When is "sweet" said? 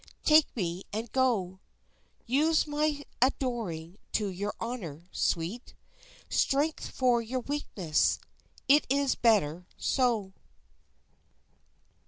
5.11-5.75